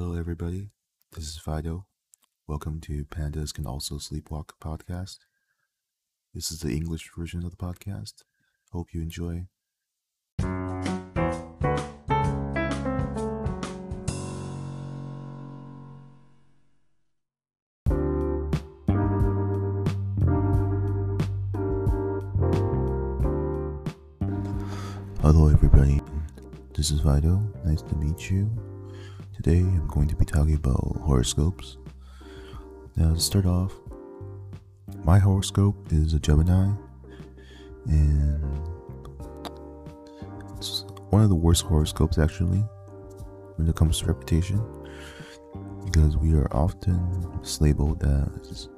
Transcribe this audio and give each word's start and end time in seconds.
Hello, 0.00 0.16
everybody. 0.16 0.70
This 1.10 1.24
is 1.24 1.38
Fido. 1.38 1.84
Welcome 2.46 2.80
to 2.82 3.04
Pandas 3.06 3.52
Can 3.52 3.66
Also 3.66 3.96
Sleepwalk 3.96 4.50
podcast. 4.62 5.18
This 6.32 6.52
is 6.52 6.60
the 6.60 6.70
English 6.70 7.10
version 7.16 7.44
of 7.44 7.50
the 7.50 7.56
podcast. 7.56 8.22
Hope 8.70 8.94
you 8.94 9.02
enjoy. 9.02 9.48
Hello, 25.20 25.48
everybody. 25.48 26.00
This 26.72 26.92
is 26.92 27.00
Fido. 27.00 27.42
Nice 27.64 27.82
to 27.82 27.96
meet 27.96 28.30
you. 28.30 28.48
Today, 29.40 29.60
I'm 29.60 29.86
going 29.86 30.08
to 30.08 30.16
be 30.16 30.24
talking 30.24 30.56
about 30.56 31.00
horoscopes. 31.04 31.76
Now, 32.96 33.14
to 33.14 33.20
start 33.20 33.46
off, 33.46 33.72
my 35.04 35.20
horoscope 35.20 35.76
is 35.92 36.12
a 36.12 36.18
Gemini, 36.18 36.72
and 37.86 38.68
it's 40.56 40.84
one 41.10 41.22
of 41.22 41.28
the 41.28 41.36
worst 41.36 41.62
horoscopes 41.62 42.18
actually 42.18 42.64
when 43.54 43.68
it 43.68 43.76
comes 43.76 44.00
to 44.00 44.06
reputation 44.06 44.60
because 45.84 46.16
we 46.16 46.34
are 46.34 46.52
often 46.52 46.98
labeled 47.60 48.02
as 48.02 48.68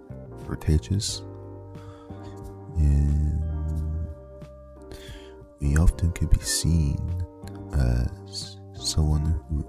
flirtatious 0.45 1.23
and 2.77 3.43
we 5.59 5.79
often 5.79 6.13
can 6.13 6.29
be 6.29 6.41
seen 6.41 7.01
as 7.73 8.59
someone 8.75 9.41
who 9.49 9.65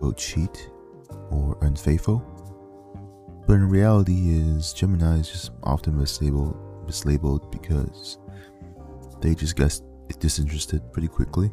will 0.00 0.12
cheat 0.12 0.70
or 1.30 1.56
unfaithful. 1.62 2.22
But 3.46 3.54
in 3.54 3.68
reality 3.68 4.30
is 4.30 4.72
Gemini 4.72 5.18
is 5.18 5.28
just 5.28 5.50
often 5.62 5.94
mislabeled 5.94 6.56
mislabeled 6.86 7.50
because 7.50 8.18
they 9.20 9.34
just 9.34 9.56
get 9.56 9.80
disinterested 10.18 10.92
pretty 10.92 11.08
quickly. 11.08 11.50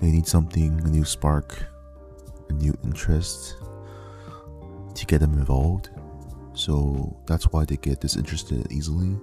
They 0.00 0.10
need 0.10 0.26
something, 0.26 0.80
a 0.84 0.88
new 0.88 1.04
spark, 1.04 1.66
a 2.48 2.52
new 2.52 2.76
interest 2.84 3.56
to 4.94 5.06
get 5.06 5.20
them 5.20 5.34
involved. 5.34 5.90
So 6.54 7.18
that's 7.26 7.44
why 7.44 7.64
they 7.64 7.76
get 7.76 8.00
disinterested 8.00 8.70
easily. 8.70 9.16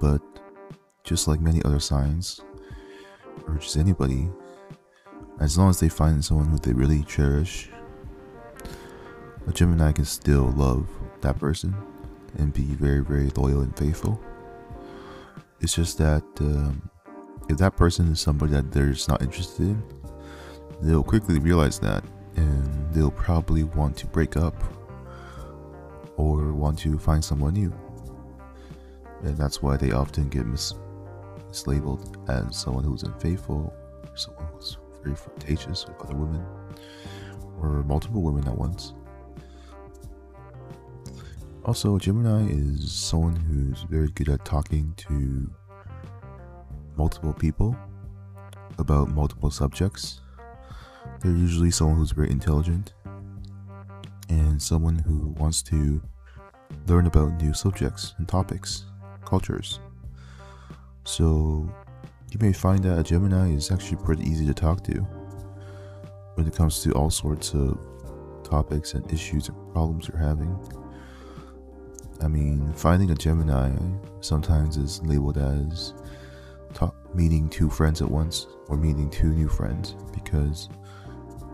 But 0.00 0.20
just 1.04 1.28
like 1.28 1.40
many 1.40 1.62
other 1.64 1.80
signs, 1.80 2.40
or 3.46 3.56
just 3.56 3.76
anybody, 3.76 4.30
as 5.42 5.58
long 5.58 5.70
as 5.70 5.80
they 5.80 5.88
find 5.88 6.24
someone 6.24 6.48
who 6.48 6.58
they 6.58 6.72
really 6.72 7.02
cherish, 7.04 7.68
a 9.46 9.52
Gemini 9.52 9.92
can 9.92 10.04
still 10.04 10.52
love 10.52 10.88
that 11.20 11.38
person 11.38 11.74
and 12.38 12.52
be 12.52 12.62
very, 12.62 13.02
very 13.02 13.28
loyal 13.30 13.62
and 13.62 13.76
faithful. 13.76 14.20
It's 15.60 15.74
just 15.74 15.98
that 15.98 16.22
um, 16.40 16.88
if 17.48 17.58
that 17.58 17.76
person 17.76 18.08
is 18.12 18.20
somebody 18.20 18.52
that 18.52 18.70
they're 18.72 18.92
just 18.92 19.08
not 19.08 19.22
interested 19.22 19.66
in, 19.66 19.82
they'll 20.80 21.02
quickly 21.02 21.38
realize 21.38 21.78
that 21.80 22.04
and 22.36 22.92
they'll 22.92 23.10
probably 23.10 23.64
want 23.64 23.96
to 23.98 24.06
break 24.06 24.36
up 24.36 24.54
or 26.16 26.52
want 26.52 26.78
to 26.80 26.98
find 26.98 27.24
someone 27.24 27.54
new. 27.54 27.72
And 29.22 29.36
that's 29.36 29.62
why 29.62 29.76
they 29.76 29.92
often 29.92 30.28
get 30.28 30.46
mis- 30.46 30.74
mislabeled 31.50 32.28
as 32.28 32.56
someone 32.56 32.84
who's 32.84 33.02
unfaithful, 33.02 33.74
someone 34.14 34.46
who's 34.52 34.78
very 35.02 35.16
flirtatious 35.16 35.86
with 35.86 36.00
other 36.00 36.14
women, 36.14 36.44
or 37.60 37.82
multiple 37.84 38.22
women 38.22 38.46
at 38.46 38.56
once. 38.56 38.94
Also, 41.64 41.96
Gemini 41.98 42.48
is 42.50 42.90
someone 42.90 43.36
who's 43.36 43.82
very 43.82 44.08
good 44.08 44.28
at 44.28 44.44
talking 44.44 44.94
to 44.96 45.48
multiple 46.96 47.32
people 47.32 47.76
about 48.78 49.10
multiple 49.10 49.50
subjects. 49.50 50.20
They're 51.20 51.30
usually 51.30 51.70
someone 51.70 51.98
who's 51.98 52.10
very 52.10 52.30
intelligent 52.30 52.94
and 54.28 54.60
someone 54.60 54.98
who 54.98 55.28
wants 55.38 55.62
to 55.64 56.02
learn 56.86 57.06
about 57.06 57.40
new 57.40 57.54
subjects 57.54 58.14
and 58.18 58.26
topics, 58.26 58.86
cultures. 59.24 59.78
So, 61.04 61.70
you 62.32 62.38
may 62.40 62.52
find 62.52 62.82
that 62.82 62.98
a 62.98 63.02
Gemini 63.02 63.50
is 63.52 63.70
actually 63.70 63.98
pretty 63.98 64.24
easy 64.24 64.46
to 64.46 64.54
talk 64.54 64.82
to 64.84 64.92
when 66.34 66.46
it 66.46 66.56
comes 66.56 66.82
to 66.82 66.90
all 66.92 67.10
sorts 67.10 67.52
of 67.52 67.78
topics 68.42 68.94
and 68.94 69.12
issues 69.12 69.48
and 69.48 69.72
problems 69.72 70.08
you're 70.08 70.16
having. 70.16 70.58
I 72.22 72.28
mean, 72.28 72.72
finding 72.72 73.10
a 73.10 73.14
Gemini 73.14 73.70
sometimes 74.20 74.78
is 74.78 75.02
labeled 75.02 75.36
as 75.36 75.92
talk, 76.72 76.94
meeting 77.14 77.50
two 77.50 77.68
friends 77.68 78.00
at 78.00 78.10
once 78.10 78.46
or 78.68 78.78
meeting 78.78 79.10
two 79.10 79.28
new 79.28 79.48
friends 79.48 79.94
because 80.14 80.70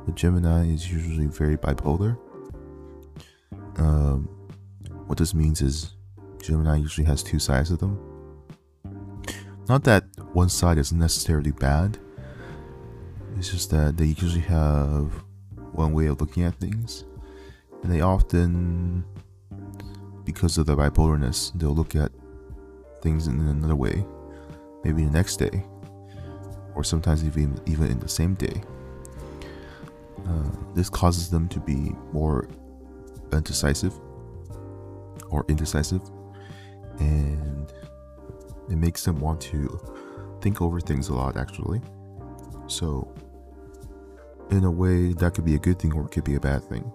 a 0.06 0.12
Gemini 0.12 0.69
is 0.69 0.88
usually 0.93 1.27
very 1.27 1.56
bipolar. 1.56 2.17
Um, 3.78 4.28
what 5.06 5.19
this 5.19 5.34
means 5.34 5.61
is 5.61 5.97
Gemini 6.41 6.77
usually 6.77 7.06
has 7.06 7.25
two 7.25 7.41
sides 7.41 7.72
of 7.72 7.81
them. 7.81 7.99
Not 9.69 9.83
that 9.84 10.05
one 10.38 10.49
side 10.49 10.78
is 10.78 10.93
necessarily 10.93 11.50
bad, 11.50 11.99
it's 13.37 13.50
just 13.50 13.72
that 13.72 13.97
they 13.97 14.04
usually 14.04 14.41
have 14.43 15.10
one 15.72 15.93
way 15.93 16.06
of 16.06 16.21
looking 16.21 16.44
at 16.44 16.54
things, 16.60 17.04
and 17.82 17.93
they 17.93 18.03
often 18.03 19.04
because 20.25 20.56
of 20.56 20.66
the 20.66 20.76
bipolarness, 20.76 21.53
they'll 21.59 21.75
look 21.75 21.97
at 21.97 22.12
things 23.03 23.26
in 23.26 23.41
another 23.41 23.75
way, 23.75 24.06
maybe 24.84 25.04
the 25.04 25.10
next 25.10 25.38
day, 25.38 25.65
or 26.76 26.84
sometimes 26.84 27.25
even 27.25 27.60
even 27.66 27.91
in 27.91 27.99
the 27.99 28.09
same 28.09 28.34
day. 28.34 28.62
Uh, 30.25 30.50
this 30.72 30.88
causes 30.88 31.31
them 31.31 31.49
to 31.49 31.59
be 31.59 31.93
more 32.12 32.49
undecisive 33.32 33.94
or 35.31 35.44
indecisive, 35.49 36.03
and 37.00 37.72
it 38.70 38.76
makes 38.76 39.05
them 39.05 39.19
want 39.19 39.41
to 39.41 39.98
think 40.41 40.60
over 40.60 40.81
things 40.81 41.09
a 41.09 41.15
lot. 41.15 41.37
Actually, 41.37 41.81
so 42.66 43.12
in 44.50 44.65
a 44.65 44.71
way, 44.71 45.12
that 45.15 45.34
could 45.34 45.44
be 45.44 45.54
a 45.54 45.59
good 45.59 45.78
thing 45.78 45.93
or 45.93 46.04
it 46.04 46.10
could 46.10 46.25
be 46.25 46.34
a 46.34 46.41
bad 46.41 46.65
thing. 46.65 46.91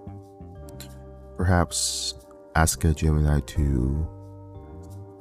Perhaps 1.38 2.16
ask 2.56 2.84
a 2.84 2.94
Gemini 2.94 3.40
to 3.42 4.08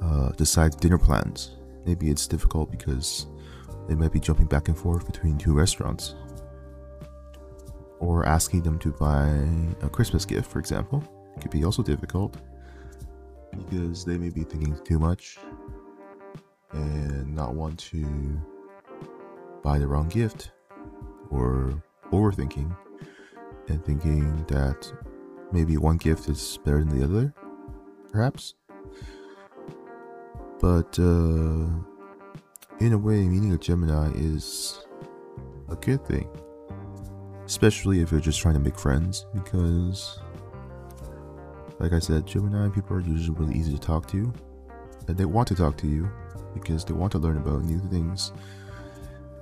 uh, 0.01 0.29
decide 0.31 0.77
dinner 0.77 0.97
plans. 0.97 1.57
Maybe 1.85 2.09
it's 2.09 2.27
difficult 2.27 2.71
because 2.71 3.27
they 3.87 3.95
might 3.95 4.11
be 4.11 4.19
jumping 4.19 4.47
back 4.47 4.67
and 4.67 4.77
forth 4.77 5.05
between 5.05 5.37
two 5.37 5.53
restaurants. 5.53 6.15
Or 7.99 8.25
asking 8.25 8.63
them 8.63 8.79
to 8.79 8.91
buy 8.91 9.29
a 9.81 9.89
Christmas 9.89 10.25
gift, 10.25 10.51
for 10.51 10.59
example, 10.59 11.03
could 11.39 11.51
be 11.51 11.63
also 11.63 11.81
difficult 11.81 12.37
because 13.51 14.03
they 14.03 14.17
may 14.17 14.29
be 14.29 14.43
thinking 14.43 14.77
too 14.83 14.99
much 14.99 15.37
and 16.73 17.33
not 17.33 17.55
want 17.55 17.79
to 17.79 18.41
buy 19.63 19.79
the 19.79 19.87
wrong 19.87 20.09
gift 20.09 20.51
or 21.29 21.81
overthinking 22.11 22.75
and 23.69 23.83
thinking 23.85 24.45
that 24.47 24.91
maybe 25.51 25.77
one 25.77 25.97
gift 25.97 26.27
is 26.29 26.59
better 26.65 26.79
than 26.79 26.99
the 26.99 27.03
other, 27.03 27.33
perhaps. 28.11 28.55
But 30.59 30.97
uh, 30.99 31.67
in 32.79 32.93
a 32.93 32.97
way, 32.97 33.27
meeting 33.27 33.53
a 33.53 33.57
Gemini 33.57 34.11
is 34.15 34.85
a 35.69 35.75
good 35.75 36.05
thing, 36.05 36.27
especially 37.45 38.01
if 38.01 38.11
you're 38.11 38.21
just 38.21 38.39
trying 38.39 38.55
to 38.55 38.59
make 38.59 38.77
friends. 38.77 39.25
Because, 39.33 40.19
like 41.79 41.93
I 41.93 41.99
said, 41.99 42.25
Gemini 42.25 42.69
people 42.69 42.97
are 42.97 43.01
usually 43.01 43.37
really 43.37 43.57
easy 43.57 43.73
to 43.73 43.79
talk 43.79 44.07
to, 44.09 44.33
and 45.07 45.17
they 45.17 45.25
want 45.25 45.47
to 45.49 45.55
talk 45.55 45.77
to 45.77 45.87
you 45.87 46.09
because 46.53 46.85
they 46.85 46.93
want 46.93 47.11
to 47.13 47.17
learn 47.17 47.37
about 47.37 47.63
new 47.63 47.79
things. 47.89 48.31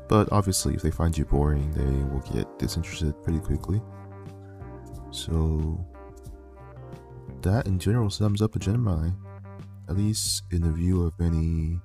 But 0.07 0.31
obviously, 0.31 0.73
if 0.73 0.81
they 0.81 0.91
find 0.91 1.17
you 1.17 1.25
boring, 1.25 1.71
they 1.71 2.03
will 2.11 2.19
get 2.33 2.59
disinterested 2.59 3.23
pretty 3.23 3.39
quickly. 3.39 3.81
So, 5.11 5.85
that 7.41 7.65
in 7.65 7.79
general 7.79 8.09
sums 8.09 8.41
up 8.41 8.55
a 8.55 8.59
Gemini, 8.59 9.09
at 9.89 9.97
least 9.97 10.43
in 10.51 10.61
the 10.61 10.71
view 10.71 11.03
of 11.03 11.17
many 11.19 11.79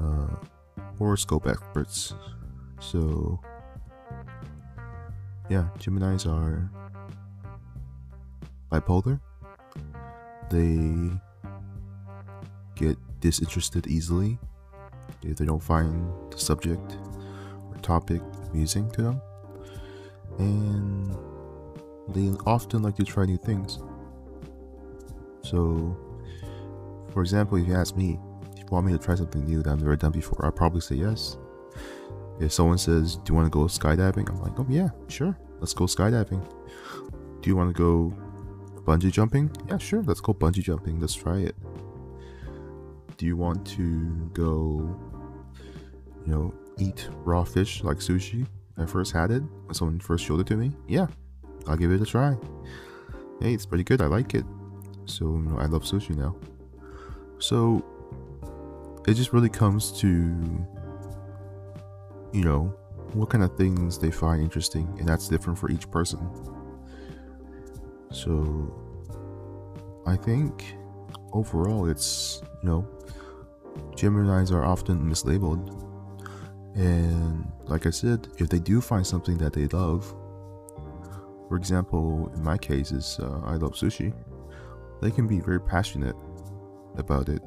uh, 0.00 0.36
horoscope 0.98 1.46
experts. 1.46 2.14
So, 2.80 3.40
yeah, 5.48 5.68
Geminis 5.78 6.26
are 6.26 6.70
bipolar. 8.70 9.20
They 10.50 11.10
get 12.76 12.98
disinterested 13.24 13.86
easily 13.86 14.38
if 15.22 15.36
they 15.38 15.46
don't 15.46 15.62
find 15.62 16.12
the 16.30 16.38
subject 16.38 16.98
or 17.70 17.76
topic 17.80 18.20
amusing 18.50 18.90
to 18.90 19.02
them. 19.02 19.20
and 20.38 21.16
they 22.14 22.28
often 22.44 22.82
like 22.82 22.96
to 22.96 23.04
try 23.04 23.24
new 23.24 23.38
things. 23.38 23.78
So, 25.40 25.96
for 27.12 27.22
example, 27.22 27.56
if 27.56 27.66
you 27.66 27.74
ask 27.74 27.96
me, 27.96 28.18
if 28.52 28.58
you 28.58 28.66
want 28.70 28.86
me 28.86 28.92
to 28.92 28.98
try 28.98 29.14
something 29.14 29.42
new 29.46 29.62
that 29.62 29.70
I've 29.72 29.80
never 29.80 29.96
done 29.96 30.12
before, 30.12 30.44
I'll 30.44 30.52
probably 30.52 30.82
say 30.82 30.96
yes. 30.96 31.38
If 32.40 32.52
someone 32.52 32.76
says, 32.78 33.16
Do 33.16 33.32
you 33.32 33.34
want 33.36 33.46
to 33.50 33.56
go 33.58 33.64
skydiving? 33.64 34.28
I'm 34.28 34.40
like, 34.42 34.58
Oh, 34.58 34.66
yeah, 34.68 34.90
sure, 35.08 35.34
let's 35.60 35.72
go 35.72 35.84
skydiving. 35.86 36.42
Do 37.40 37.48
you 37.48 37.56
want 37.56 37.74
to 37.74 37.78
go 37.86 38.12
bungee 38.84 39.10
jumping? 39.12 39.50
Yeah, 39.68 39.78
sure, 39.78 40.02
let's 40.02 40.20
go 40.20 40.34
bungee 40.34 40.62
jumping, 40.62 41.00
let's 41.00 41.14
try 41.14 41.38
it. 41.38 41.56
Do 43.16 43.26
you 43.26 43.36
want 43.36 43.66
to 43.68 44.30
go, 44.34 44.98
you 46.26 46.32
know, 46.32 46.54
eat 46.78 47.08
raw 47.24 47.44
fish 47.44 47.84
like 47.84 47.98
sushi? 47.98 48.46
I 48.76 48.86
first 48.86 49.12
had 49.12 49.30
it 49.30 49.42
when 49.66 49.74
someone 49.74 50.00
first 50.00 50.24
showed 50.24 50.40
it 50.40 50.46
to 50.48 50.56
me. 50.56 50.72
Yeah, 50.88 51.06
I'll 51.66 51.76
give 51.76 51.92
it 51.92 52.02
a 52.02 52.06
try. 52.06 52.36
Hey, 53.40 53.54
it's 53.54 53.66
pretty 53.66 53.84
good. 53.84 54.02
I 54.02 54.06
like 54.06 54.34
it. 54.34 54.44
So 55.06 55.26
you 55.26 55.38
know, 55.42 55.58
I 55.58 55.66
love 55.66 55.84
sushi 55.84 56.16
now. 56.16 56.34
So 57.38 57.84
it 59.06 59.14
just 59.14 59.32
really 59.32 59.48
comes 59.48 59.92
to 60.00 60.08
you 62.32 62.42
know 62.42 62.74
what 63.12 63.30
kind 63.30 63.44
of 63.44 63.56
things 63.56 63.98
they 63.98 64.10
find 64.10 64.42
interesting, 64.42 64.92
and 64.98 65.08
that's 65.08 65.28
different 65.28 65.58
for 65.58 65.70
each 65.70 65.88
person. 65.90 66.18
So 68.10 68.74
I 70.06 70.16
think 70.16 70.74
overall, 71.32 71.88
it's 71.88 72.42
you 72.62 72.68
know 72.68 72.88
Geminis 73.96 74.50
are 74.52 74.64
often 74.64 75.10
mislabeled 75.10 75.84
and 76.74 77.50
like 77.66 77.86
I 77.86 77.90
said, 77.90 78.28
if 78.38 78.48
they 78.48 78.58
do 78.58 78.80
find 78.80 79.06
something 79.06 79.38
that 79.38 79.52
they 79.52 79.66
love, 79.68 80.04
for 81.48 81.56
example, 81.56 82.32
in 82.34 82.42
my 82.42 82.58
case 82.58 82.90
is 82.90 83.18
uh, 83.20 83.40
I 83.44 83.54
love 83.54 83.72
sushi, 83.72 84.12
they 85.00 85.10
can 85.10 85.26
be 85.26 85.40
very 85.40 85.60
passionate 85.60 86.16
about 86.96 87.28
it. 87.28 87.42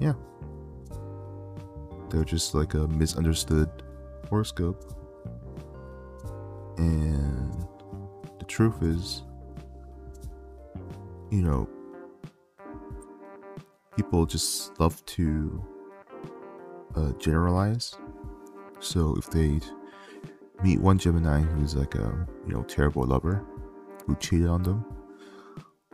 Yeah. 0.00 0.14
They're 2.10 2.24
just 2.24 2.54
like 2.54 2.74
a 2.74 2.88
misunderstood 2.88 3.70
horoscope. 4.28 4.92
And 6.76 7.52
the 8.38 8.44
truth 8.46 8.82
is, 8.82 9.22
you 11.30 11.42
know, 11.42 11.68
people 13.96 14.26
just 14.26 14.78
love 14.80 15.04
to 15.06 15.64
uh, 16.96 17.12
generalize. 17.12 17.96
So 18.80 19.14
if 19.16 19.30
they 19.30 19.60
meet 20.62 20.80
one 20.80 20.98
Gemini 20.98 21.40
who's 21.40 21.74
like 21.74 21.94
a 21.94 22.26
you 22.46 22.54
know 22.54 22.62
terrible 22.62 23.04
lover 23.04 23.44
who 24.06 24.16
cheated 24.16 24.48
on 24.48 24.62
them, 24.62 24.84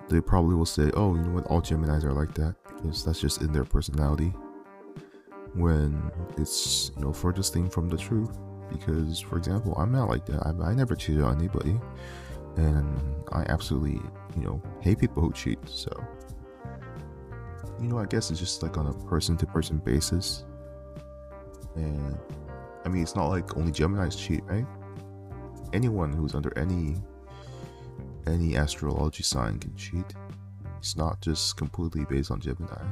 they 0.09 0.21
probably 0.21 0.55
will 0.55 0.67
say, 0.67 0.91
"Oh, 0.95 1.15
you 1.15 1.23
know 1.23 1.35
what? 1.35 1.47
All 1.47 1.61
Geminis 1.61 2.05
are 2.05 2.13
like 2.13 2.35
that 2.35 2.57
because 2.67 3.05
that's 3.05 3.21
just 3.21 3.41
in 3.41 3.53
their 3.53 3.65
personality." 3.65 4.33
When 5.55 6.11
it's 6.37 6.93
you 6.97 7.05
know 7.05 7.13
furthest 7.13 7.53
thing 7.53 7.69
from 7.69 7.89
the 7.89 7.97
truth. 7.97 8.39
Because, 8.71 9.19
for 9.19 9.39
example, 9.39 9.75
I'm 9.79 9.91
not 9.91 10.11
like 10.11 10.27
that. 10.27 10.47
I, 10.47 10.51
I 10.71 10.75
never 10.75 10.95
cheated 10.95 11.23
on 11.23 11.39
anybody, 11.39 11.81
and 12.57 13.01
I 13.33 13.45
absolutely 13.49 13.99
you 14.37 14.43
know 14.43 14.63
hate 14.81 14.99
people 14.99 15.23
who 15.23 15.33
cheat. 15.33 15.59
So 15.67 15.91
you 17.81 17.89
know, 17.89 17.99
I 17.99 18.07
guess 18.07 18.31
it's 18.31 18.41
just 18.41 18.63
like 18.63 18.77
on 18.77 18.87
a 18.87 18.93
person 19.09 19.37
to 19.39 19.47
person 19.47 19.79
basis. 19.79 20.45
And 21.77 22.19
I 22.85 22.89
mean, 22.89 23.03
it's 23.03 23.15
not 23.15 23.27
like 23.27 23.57
only 23.57 23.73
Gemini's 23.73 24.17
cheat, 24.17 24.43
right? 24.45 24.67
Anyone 25.73 26.13
who's 26.13 26.35
under 26.35 26.57
any 26.59 26.97
any 28.27 28.57
astrology 28.57 29.23
sign 29.23 29.59
can 29.59 29.75
cheat. 29.77 30.05
It's 30.79 30.97
not 30.97 31.21
just 31.21 31.57
completely 31.57 32.05
based 32.05 32.31
on 32.31 32.41
Gemini. 32.41 32.83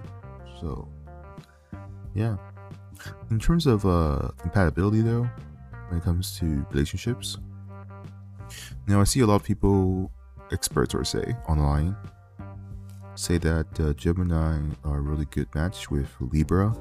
So, 0.61 0.89
yeah. 2.15 2.37
In 3.31 3.39
terms 3.39 3.67
of 3.67 3.85
uh, 3.85 4.31
compatibility, 4.39 5.03
though, 5.03 5.29
when 5.89 6.01
it 6.01 6.03
comes 6.03 6.39
to 6.39 6.67
relationships, 6.71 7.39
now 8.87 9.01
I 9.01 9.05
see 9.05 9.21
a 9.21 9.27
lot 9.27 9.37
of 9.37 9.45
people, 9.45 10.11
experts 10.53 10.95
or 10.95 11.05
say 11.05 11.37
online, 11.49 11.95
say 13.17 13.39
that 13.39 13.81
uh, 13.81 13.93
Gemini 13.95 14.61
are 14.85 14.99
a 14.99 15.01
really 15.01 15.25
good 15.27 15.53
match 15.55 15.91
with 15.91 16.09
Libra 16.21 16.75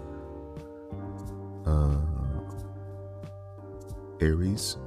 uh, 1.65 1.97
Aries, 4.21 4.77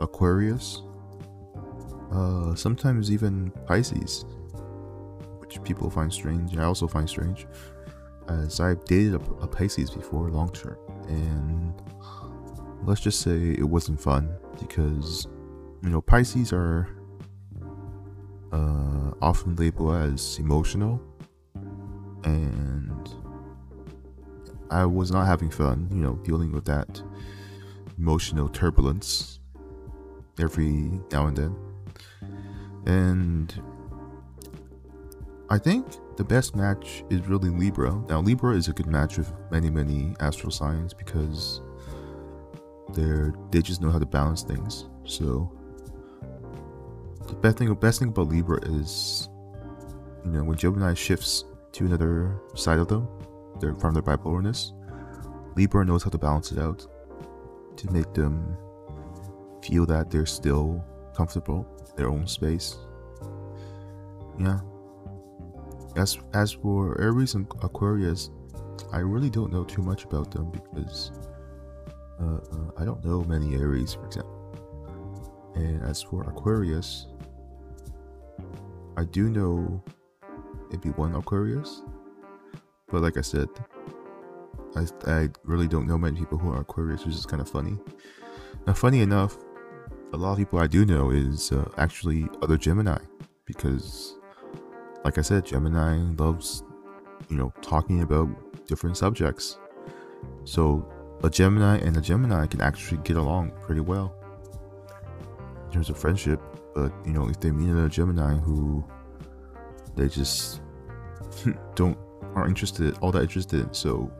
Aquarius, 0.00 0.82
uh, 2.10 2.54
sometimes 2.54 3.10
even 3.10 3.50
Pisces, 3.66 4.24
which 5.38 5.62
people 5.62 5.88
find 5.90 6.12
strange. 6.12 6.56
I 6.56 6.64
also 6.64 6.88
find 6.88 7.08
strange, 7.08 7.46
as 8.28 8.60
I've 8.60 8.84
dated 8.84 9.14
a, 9.14 9.24
a 9.42 9.46
Pisces 9.46 9.90
before 9.90 10.30
long 10.30 10.50
term, 10.50 10.78
and 11.08 11.74
let's 12.84 13.00
just 13.00 13.20
say 13.20 13.52
it 13.52 13.68
wasn't 13.68 14.00
fun 14.00 14.34
because 14.60 15.26
you 15.82 15.90
know 15.90 16.00
Pisces 16.00 16.52
are 16.52 16.88
uh, 18.52 19.12
often 19.20 19.56
labeled 19.56 19.96
as 19.96 20.38
emotional 20.38 21.00
and 22.24 23.10
I 24.70 24.86
was 24.86 25.10
not 25.10 25.26
having 25.26 25.50
fun, 25.50 25.88
you 25.92 26.02
know, 26.02 26.14
dealing 26.24 26.52
with 26.52 26.64
that 26.64 27.02
emotional 27.98 28.48
turbulence 28.48 29.38
every 30.40 30.90
now 31.10 31.26
and 31.26 31.36
then. 31.36 31.56
And 32.86 33.62
I 35.50 35.58
think 35.58 35.86
the 36.16 36.24
best 36.24 36.56
match 36.56 37.04
is 37.10 37.20
really 37.26 37.50
Libra. 37.50 37.94
Now, 38.08 38.20
Libra 38.20 38.56
is 38.56 38.68
a 38.68 38.72
good 38.72 38.86
match 38.86 39.18
with 39.18 39.30
many, 39.50 39.68
many 39.68 40.14
astral 40.20 40.50
signs 40.50 40.94
because 40.94 41.60
they're 42.94 43.34
they 43.50 43.60
just 43.60 43.82
know 43.82 43.90
how 43.90 43.98
to 43.98 44.06
balance 44.06 44.42
things. 44.42 44.86
So 45.04 45.52
the 47.32 47.40
best 47.40 47.58
thing, 47.58 47.74
best 47.74 47.98
thing 47.98 48.08
about 48.08 48.28
Libra 48.28 48.58
is, 48.64 49.28
you 50.24 50.32
know, 50.32 50.44
when 50.44 50.56
Gemini 50.56 50.92
shifts 50.92 51.44
to 51.72 51.86
another 51.86 52.38
side 52.54 52.78
of 52.78 52.88
them, 52.88 53.08
their 53.58 53.74
from 53.76 53.94
their 53.94 54.02
bipolarness, 54.02 54.72
Libra 55.56 55.84
knows 55.84 56.02
how 56.02 56.10
to 56.10 56.18
balance 56.18 56.52
it 56.52 56.58
out 56.58 56.86
to 57.76 57.90
make 57.90 58.12
them 58.12 58.56
feel 59.62 59.86
that 59.86 60.10
they're 60.10 60.26
still 60.26 60.84
comfortable 61.16 61.66
in 61.90 61.96
their 61.96 62.08
own 62.08 62.26
space. 62.26 62.76
Yeah. 64.38 64.60
As 65.96 66.18
as 66.34 66.52
for 66.52 67.00
Aries 67.00 67.34
and 67.34 67.46
Aquarius, 67.62 68.30
I 68.92 68.98
really 68.98 69.30
don't 69.30 69.50
know 69.50 69.64
too 69.64 69.82
much 69.82 70.04
about 70.04 70.30
them 70.30 70.50
because 70.50 71.12
uh, 72.20 72.36
uh, 72.36 72.70
I 72.76 72.84
don't 72.84 73.02
know 73.02 73.24
many 73.24 73.54
Aries, 73.54 73.94
for 73.94 74.04
example. 74.04 74.38
And 75.54 75.82
as 75.82 76.02
for 76.02 76.24
Aquarius, 76.24 77.06
I 79.02 79.04
do 79.06 79.28
know 79.28 79.82
maybe 80.70 80.90
one 80.90 81.16
Aquarius, 81.16 81.82
but 82.86 83.02
like 83.02 83.16
I 83.16 83.20
said, 83.20 83.48
I, 84.76 84.86
I 85.10 85.28
really 85.42 85.66
don't 85.66 85.88
know 85.88 85.98
many 85.98 86.20
people 86.20 86.38
who 86.38 86.52
are 86.52 86.60
Aquarius, 86.60 87.04
which 87.04 87.16
is 87.16 87.26
kind 87.26 87.42
of 87.42 87.50
funny. 87.50 87.76
Now, 88.64 88.74
funny 88.74 89.00
enough, 89.00 89.36
a 90.12 90.16
lot 90.16 90.34
of 90.34 90.38
people 90.38 90.60
I 90.60 90.68
do 90.68 90.86
know 90.86 91.10
is 91.10 91.50
uh, 91.50 91.68
actually 91.78 92.28
other 92.42 92.56
Gemini 92.56 92.98
because, 93.44 94.20
like 95.04 95.18
I 95.18 95.22
said, 95.22 95.44
Gemini 95.44 95.96
loves, 96.16 96.62
you 97.28 97.36
know, 97.36 97.52
talking 97.60 98.02
about 98.02 98.28
different 98.68 98.96
subjects. 98.96 99.58
So 100.44 100.88
a 101.24 101.28
Gemini 101.28 101.78
and 101.78 101.96
a 101.96 102.00
Gemini 102.00 102.46
can 102.46 102.60
actually 102.60 102.98
get 102.98 103.16
along 103.16 103.50
pretty 103.62 103.80
well 103.80 104.14
in 105.66 105.72
terms 105.72 105.90
of 105.90 105.98
friendship. 105.98 106.40
But 106.74 106.92
you 107.04 107.12
know, 107.12 107.28
if 107.28 107.40
they 107.40 107.50
meet 107.50 107.70
another 107.70 107.88
Gemini 107.88 108.34
who 108.34 108.84
they 109.96 110.08
just 110.08 110.60
don't 111.74 111.98
aren't 112.34 112.48
interested 112.48 112.96
all 113.00 113.12
that 113.12 113.22
interested 113.22 113.74
so 113.74 114.10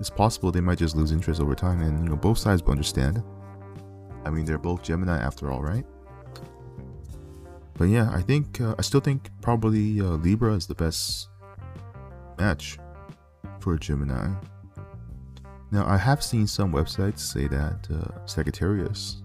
it's 0.00 0.10
possible 0.10 0.50
they 0.50 0.60
might 0.60 0.78
just 0.78 0.96
lose 0.96 1.12
interest 1.12 1.40
over 1.40 1.54
time 1.54 1.80
and 1.82 2.02
you 2.02 2.10
know 2.10 2.16
both 2.16 2.38
sides 2.38 2.62
will 2.62 2.72
understand. 2.72 3.22
I 4.24 4.30
mean 4.30 4.44
they're 4.44 4.58
both 4.58 4.82
gemini 4.82 5.18
after 5.18 5.52
all 5.52 5.62
right? 5.62 5.84
But 7.74 7.86
yeah 7.86 8.10
i 8.12 8.20
think 8.20 8.60
uh, 8.60 8.74
i 8.78 8.82
still 8.82 9.00
think 9.00 9.30
probably 9.40 10.00
uh, 10.00 10.16
libra 10.26 10.54
is 10.54 10.66
the 10.66 10.74
best 10.74 11.28
match 12.38 12.78
for 13.60 13.74
a 13.74 13.78
gemini. 13.78 14.28
Now 15.70 15.86
i 15.86 15.96
have 15.96 16.22
seen 16.22 16.46
some 16.46 16.72
websites 16.72 17.20
say 17.20 17.46
that 17.48 17.86
uh, 17.90 18.26
sagittarius 18.26 19.22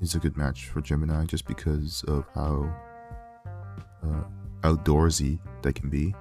is 0.00 0.14
a 0.14 0.18
good 0.18 0.36
match 0.36 0.66
for 0.66 0.80
gemini 0.80 1.24
just 1.24 1.46
because 1.46 2.04
of 2.08 2.26
how 2.34 2.70
uh, 4.02 4.24
outdoorsy 4.62 5.38
they 5.62 5.72
can 5.72 5.88
be 5.88 6.14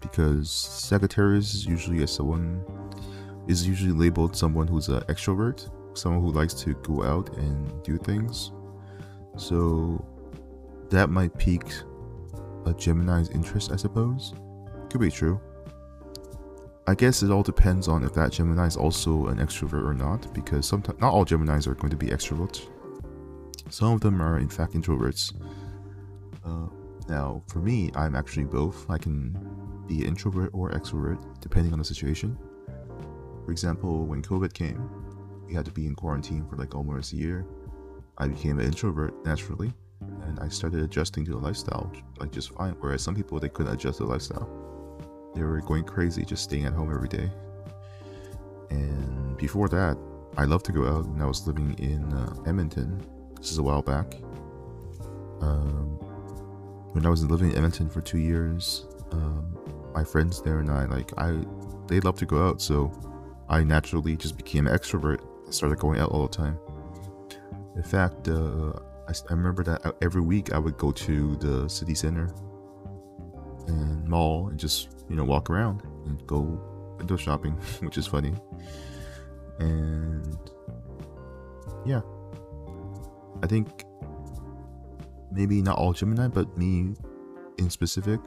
because 0.00 0.50
Sagittarius 0.50 1.54
is 1.54 1.66
usually 1.66 2.02
a 2.02 2.06
someone 2.06 2.64
is 3.46 3.66
usually 3.66 3.92
labeled 3.92 4.36
someone 4.36 4.66
who's 4.66 4.88
an 4.88 5.00
extrovert, 5.02 5.70
someone 5.94 6.22
who 6.22 6.30
likes 6.30 6.54
to 6.54 6.74
go 6.74 7.02
out 7.02 7.34
and 7.36 7.82
do 7.82 7.96
things. 7.96 8.52
So 9.36 10.04
that 10.90 11.08
might 11.08 11.36
pique 11.38 11.72
a 12.66 12.74
Gemini's 12.74 13.30
interest, 13.30 13.72
I 13.72 13.76
suppose. 13.76 14.34
Could 14.90 15.00
be 15.00 15.10
true. 15.10 15.40
I 16.86 16.94
guess 16.94 17.22
it 17.22 17.30
all 17.30 17.42
depends 17.42 17.88
on 17.88 18.02
if 18.02 18.14
that 18.14 18.32
Gemini 18.32 18.66
is 18.66 18.76
also 18.76 19.26
an 19.26 19.38
extrovert 19.38 19.84
or 19.84 19.94
not, 19.94 20.32
because 20.32 20.66
sometimes 20.66 21.00
not 21.00 21.12
all 21.12 21.24
Geminis 21.24 21.66
are 21.66 21.74
going 21.74 21.90
to 21.90 21.96
be 21.96 22.06
extroverts. 22.06 22.66
Some 23.70 23.92
of 23.92 24.00
them 24.00 24.20
are 24.20 24.38
in 24.38 24.48
fact 24.48 24.74
introverts. 24.74 25.32
Uh, 26.44 26.68
now, 27.08 27.42
for 27.48 27.58
me, 27.58 27.90
I'm 27.94 28.14
actually 28.14 28.44
both. 28.44 28.88
I 28.90 28.98
can 28.98 29.36
be 29.86 30.04
introvert 30.04 30.50
or 30.52 30.70
extrovert 30.70 31.18
depending 31.40 31.72
on 31.72 31.78
the 31.78 31.84
situation. 31.84 32.38
For 33.44 33.52
example, 33.52 34.06
when 34.06 34.22
COVID 34.22 34.52
came, 34.52 34.90
we 35.46 35.54
had 35.54 35.64
to 35.64 35.70
be 35.70 35.86
in 35.86 35.94
quarantine 35.94 36.46
for 36.48 36.56
like 36.56 36.74
almost 36.74 37.12
a 37.12 37.16
year. 37.16 37.46
I 38.18 38.28
became 38.28 38.58
an 38.58 38.66
introvert 38.66 39.14
naturally, 39.24 39.72
and 40.22 40.38
I 40.40 40.48
started 40.48 40.82
adjusting 40.82 41.24
to 41.26 41.30
the 41.30 41.38
lifestyle 41.38 41.90
like 42.18 42.32
just 42.32 42.50
fine. 42.52 42.74
Whereas 42.80 43.02
some 43.02 43.14
people 43.14 43.40
they 43.40 43.48
couldn't 43.48 43.72
adjust 43.72 43.98
to 43.98 44.04
the 44.04 44.10
lifestyle 44.10 44.68
they 45.38 45.44
were 45.44 45.60
going 45.60 45.84
crazy 45.84 46.24
just 46.24 46.42
staying 46.42 46.64
at 46.64 46.72
home 46.72 46.92
every 46.92 47.08
day. 47.08 47.30
And 48.70 49.36
before 49.36 49.68
that, 49.68 49.96
I 50.36 50.44
loved 50.44 50.64
to 50.66 50.72
go 50.72 50.86
out 50.86 51.04
and 51.06 51.22
I 51.22 51.26
was 51.26 51.46
living 51.46 51.74
in 51.78 52.12
uh, 52.12 52.34
Edmonton. 52.46 53.00
This 53.38 53.52
is 53.52 53.58
a 53.58 53.62
while 53.62 53.82
back. 53.82 54.14
Um, 55.40 55.98
when 56.92 57.06
I 57.06 57.08
was 57.08 57.24
living 57.24 57.50
in 57.50 57.56
Edmonton 57.56 57.88
for 57.88 58.00
two 58.00 58.18
years, 58.18 58.86
um, 59.12 59.56
my 59.94 60.04
friends 60.04 60.42
there 60.42 60.58
and 60.58 60.70
I, 60.70 60.86
like, 60.86 61.12
I, 61.18 61.38
they 61.86 62.00
love 62.00 62.16
to 62.18 62.26
go 62.26 62.46
out, 62.46 62.60
so 62.60 62.92
I 63.48 63.62
naturally 63.62 64.16
just 64.16 64.36
became 64.36 64.66
an 64.66 64.76
extrovert. 64.76 65.20
I 65.46 65.50
started 65.50 65.78
going 65.78 65.98
out 65.98 66.10
all 66.10 66.22
the 66.22 66.36
time. 66.36 66.58
In 67.76 67.82
fact, 67.82 68.28
uh, 68.28 68.72
I, 69.08 69.12
I 69.30 69.32
remember 69.32 69.62
that 69.64 69.94
every 70.02 70.20
week 70.20 70.52
I 70.52 70.58
would 70.58 70.76
go 70.76 70.90
to 70.92 71.36
the 71.36 71.68
city 71.68 71.94
center 71.94 72.34
and 73.68 74.06
mall 74.08 74.48
and 74.48 74.58
just 74.58 74.88
you 75.08 75.16
know 75.16 75.24
walk 75.24 75.50
around 75.50 75.82
and 76.06 76.26
go 76.26 76.40
window 76.98 77.16
shopping, 77.16 77.52
which 77.80 77.96
is 77.96 78.06
funny. 78.06 78.34
And 79.58 80.36
yeah, 81.86 82.00
I 83.42 83.46
think 83.46 83.84
maybe 85.30 85.62
not 85.62 85.78
all 85.78 85.92
Gemini, 85.92 86.28
but 86.28 86.56
me 86.56 86.94
in 87.58 87.70
specific 87.70 88.20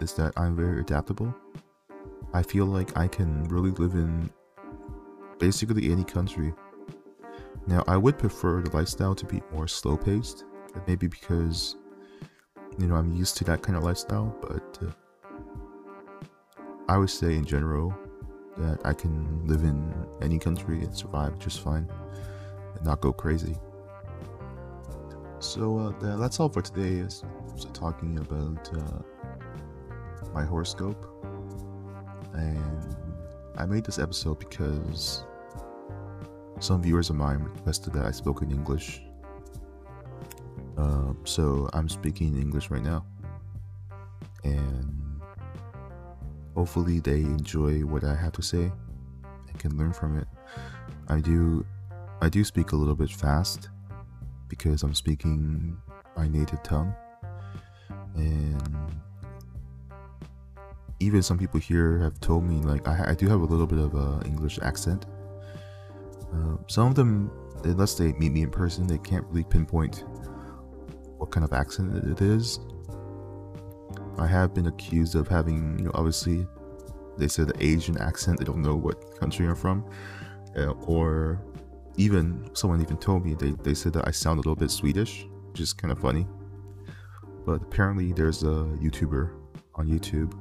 is 0.00 0.14
that 0.14 0.32
I'm 0.36 0.56
very 0.56 0.80
adaptable. 0.80 1.34
I 2.32 2.42
feel 2.42 2.66
like 2.66 2.96
I 2.96 3.08
can 3.08 3.44
really 3.44 3.70
live 3.72 3.94
in 3.94 4.30
basically 5.38 5.90
any 5.90 6.04
country. 6.04 6.52
Now, 7.66 7.84
I 7.86 7.96
would 7.96 8.18
prefer 8.18 8.62
the 8.62 8.74
lifestyle 8.76 9.14
to 9.14 9.26
be 9.26 9.42
more 9.52 9.68
slow 9.68 9.96
paced, 9.96 10.44
maybe 10.86 11.06
because 11.06 11.76
you 12.78 12.86
know 12.86 12.94
I'm 12.94 13.12
used 13.12 13.36
to 13.38 13.44
that 13.44 13.62
kind 13.62 13.76
of 13.76 13.84
lifestyle, 13.84 14.34
but 14.40 14.78
uh, 14.82 14.90
I 16.88 16.98
would 16.98 17.10
say 17.10 17.34
in 17.34 17.44
general 17.44 17.94
that 18.56 18.80
I 18.84 18.92
can 18.92 19.46
live 19.46 19.62
in 19.62 19.92
any 20.20 20.38
country 20.38 20.82
and 20.82 20.94
survive 20.94 21.38
just 21.38 21.60
fine 21.60 21.88
and 22.74 22.84
not 22.84 23.00
go 23.00 23.12
crazy. 23.12 23.56
So 25.50 25.78
uh, 26.00 26.16
that's 26.16 26.38
all 26.38 26.48
for 26.48 26.62
today. 26.62 27.04
So 27.08 27.26
talking 27.72 28.18
about 28.18 28.70
uh, 28.72 29.02
my 30.32 30.44
horoscope, 30.44 31.04
and 32.34 32.96
I 33.56 33.66
made 33.66 33.84
this 33.84 33.98
episode 33.98 34.38
because 34.38 35.24
some 36.60 36.80
viewers 36.80 37.10
of 37.10 37.16
mine 37.16 37.42
requested 37.42 37.94
that 37.94 38.06
I 38.06 38.12
spoke 38.12 38.42
in 38.42 38.52
English. 38.52 39.02
Uh, 40.78 41.14
so 41.24 41.68
I'm 41.72 41.88
speaking 41.88 42.28
in 42.28 42.40
English 42.40 42.70
right 42.70 42.84
now, 42.84 43.04
and 44.44 45.20
hopefully 46.54 47.00
they 47.00 47.22
enjoy 47.22 47.80
what 47.80 48.04
I 48.04 48.14
have 48.14 48.34
to 48.34 48.42
say 48.42 48.70
and 49.48 49.58
can 49.58 49.76
learn 49.76 49.92
from 49.92 50.16
it. 50.16 50.28
I 51.08 51.18
do 51.18 51.66
I 52.22 52.28
do 52.28 52.44
speak 52.44 52.70
a 52.70 52.76
little 52.76 52.94
bit 52.94 53.10
fast 53.10 53.68
because 54.50 54.82
I'm 54.82 54.94
speaking 54.94 55.78
my 56.16 56.28
native 56.28 56.62
tongue 56.62 56.94
and 58.16 58.62
even 61.00 61.22
some 61.22 61.38
people 61.38 61.58
here 61.58 61.98
have 62.00 62.20
told 62.20 62.44
me 62.44 62.56
like 62.56 62.86
I, 62.86 63.10
I 63.10 63.14
do 63.14 63.26
have 63.28 63.40
a 63.40 63.44
little 63.44 63.66
bit 63.66 63.78
of 63.78 63.94
an 63.94 64.26
English 64.26 64.58
accent. 64.62 65.06
Uh, 66.32 66.56
some 66.68 66.88
of 66.88 66.94
them, 66.94 67.30
unless 67.64 67.94
they 67.94 68.12
meet 68.12 68.32
me 68.32 68.42
in 68.42 68.50
person, 68.50 68.86
they 68.86 68.98
can't 68.98 69.24
really 69.26 69.44
pinpoint 69.44 70.04
what 71.16 71.30
kind 71.30 71.44
of 71.44 71.52
accent 71.52 71.96
it 72.04 72.20
is. 72.20 72.60
I 74.18 74.26
have 74.26 74.54
been 74.54 74.66
accused 74.66 75.14
of 75.14 75.26
having, 75.26 75.78
you 75.78 75.86
know, 75.86 75.90
obviously, 75.94 76.46
they 77.16 77.28
said 77.28 77.48
the 77.48 77.64
Asian 77.64 77.98
accent. 77.98 78.38
They 78.38 78.44
don't 78.44 78.62
know 78.62 78.76
what 78.76 79.18
country 79.18 79.46
I'm 79.46 79.56
from, 79.56 79.84
uh, 80.56 80.72
or 80.86 81.42
even 81.96 82.50
someone 82.54 82.80
even 82.80 82.96
told 82.96 83.24
me 83.24 83.34
they 83.34 83.52
they 83.62 83.74
said 83.74 83.92
that 83.94 84.06
I 84.06 84.10
sound 84.10 84.38
a 84.38 84.40
little 84.40 84.56
bit 84.56 84.70
Swedish, 84.70 85.26
which 85.50 85.60
is 85.60 85.72
kind 85.72 85.92
of 85.92 85.98
funny. 85.98 86.26
But 87.44 87.62
apparently, 87.62 88.12
there's 88.12 88.42
a 88.42 88.68
YouTuber 88.82 89.32
on 89.74 89.88
YouTube 89.88 90.34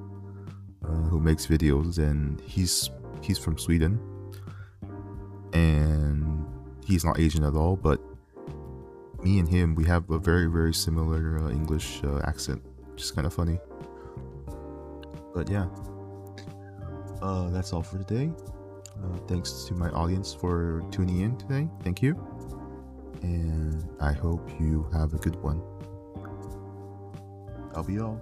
uh, 0.84 1.10
who 1.10 1.20
makes 1.20 1.48
videos, 1.48 1.98
and 1.98 2.40
he's 2.42 2.90
he's 3.22 3.38
from 3.38 3.58
Sweden, 3.58 4.00
and 5.54 6.46
he's 6.86 7.04
not 7.04 7.20
Asian 7.20 7.44
at 7.44 7.54
all, 7.54 7.76
but 7.76 8.00
me 9.24 9.40
and 9.40 9.50
him, 9.50 9.76
we 9.76 9.84
have 9.84 10.10
a 10.10 10.18
very, 10.18 10.46
very 10.46 10.74
similar 10.74 11.40
uh, 11.40 11.50
English 11.50 12.02
uh, 12.06 12.22
accent 12.24 12.64
which 13.00 13.06
is 13.06 13.12
kind 13.12 13.26
of 13.26 13.34
funny. 13.34 13.58
But 15.34 15.50
yeah, 15.50 15.68
uh, 17.22 17.50
that's 17.50 17.72
all 17.72 17.82
for 17.82 17.98
today. 17.98 18.30
Uh, 19.02 19.18
thanks 19.28 19.64
to 19.66 19.74
my 19.74 19.90
audience 19.90 20.34
for 20.34 20.84
tuning 20.92 21.22
in 21.22 21.38
today. 21.38 21.68
Thank 21.84 22.02
you. 22.02 22.16
And 23.22 23.88
I 24.00 24.14
hope 24.14 24.50
you 24.60 24.88
have 24.94 25.14
a 25.14 25.18
good 25.18 25.36
one. 25.42 25.62
I'll 27.76 27.84
be 27.84 28.00
all. 28.00 28.22